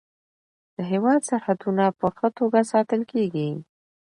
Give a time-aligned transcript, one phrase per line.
[0.75, 3.49] د هیواد سرحدونه په ښه توګه ساتل کیږي.